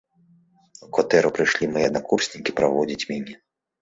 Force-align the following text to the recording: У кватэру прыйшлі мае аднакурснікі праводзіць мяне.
У 0.87 0.87
кватэру 0.95 1.29
прыйшлі 1.37 1.69
мае 1.75 1.85
аднакурснікі 1.91 2.57
праводзіць 2.61 3.07
мяне. 3.15 3.33